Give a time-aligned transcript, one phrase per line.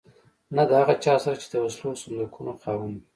[0.55, 3.01] نه د هغه چا سره چې د وسلو صندوقونو خاوند وي.